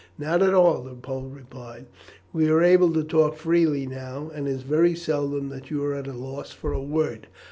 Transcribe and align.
"Not 0.17 0.41
at 0.41 0.55
all," 0.55 0.81
the 0.81 0.95
Pole 0.95 1.27
replied. 1.29 1.85
"We 2.33 2.49
are 2.49 2.63
able 2.63 2.91
to 2.93 3.03
talk 3.03 3.35
freely 3.37 3.85
now, 3.85 4.31
and 4.33 4.47
it 4.47 4.51
is 4.53 4.63
very 4.63 4.95
seldom 4.95 5.49
that 5.49 5.69
you 5.69 5.83
are 5.85 5.93
at 5.93 6.07
a 6.07 6.13
loss 6.13 6.49
for 6.51 6.73
a 6.73 6.81
word. 6.81 7.27